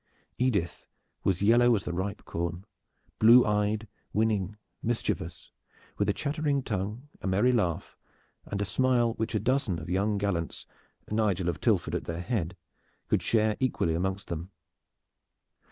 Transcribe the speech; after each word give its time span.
Edith 0.39 0.87
was 1.23 1.43
yellow 1.43 1.75
as 1.75 1.83
the 1.85 1.93
ripe 1.93 2.25
corn, 2.25 2.65
blue 3.19 3.45
eyed, 3.45 3.87
winning, 4.13 4.57
mischievous, 4.81 5.51
with 5.99 6.09
a 6.09 6.11
chattering 6.11 6.63
tongue, 6.63 7.07
a 7.21 7.27
merry 7.27 7.51
laugh, 7.51 7.95
and 8.47 8.59
a 8.59 8.65
smile 8.65 9.13
which 9.17 9.35
a 9.35 9.39
dozen 9.39 9.77
of 9.77 9.91
young 9.91 10.17
gallants, 10.17 10.65
Nigel 11.11 11.49
of 11.49 11.61
Tilford 11.61 11.93
at 11.93 12.05
their 12.05 12.21
head, 12.21 12.57
could 13.09 13.21
share 13.21 13.55
equally 13.59 13.93
amongst 13.93 14.29
them. 14.29 14.49